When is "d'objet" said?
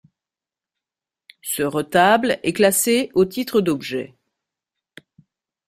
3.61-4.15